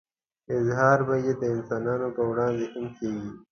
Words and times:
اظهار 0.57 0.99
به 1.07 1.15
يې 1.25 1.33
د 1.41 1.43
انسانانو 1.55 2.07
په 2.15 2.21
وړاندې 2.29 2.65
هم 2.73 2.85
کېږي. 2.97 3.29